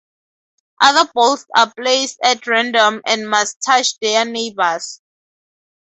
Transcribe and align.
Other 0.81 1.11
balls 1.13 1.45
are 1.55 1.71
placed 1.75 2.17
at 2.23 2.47
random 2.47 3.03
and 3.05 3.29
must 3.29 3.61
touch 3.61 3.99
their 3.99 4.25
neighbors. 4.25 4.99